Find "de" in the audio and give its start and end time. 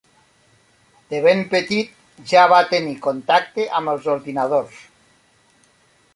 1.13-1.19